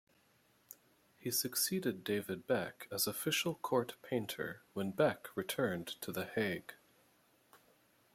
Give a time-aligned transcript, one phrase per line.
[1.19, 6.73] He succeeded David Beck as official court painter when Beck returned to The Hague.